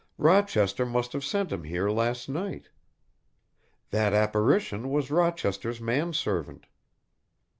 Rochester 0.17 0.83
must 0.83 1.13
have 1.13 1.23
sent 1.23 1.51
him 1.51 1.63
here 1.63 1.91
last 1.91 2.27
night. 2.27 2.69
That 3.91 4.13
apparition 4.15 4.89
was 4.89 5.11
Rochester's 5.11 5.79
man 5.79 6.11
servant. 6.13 6.65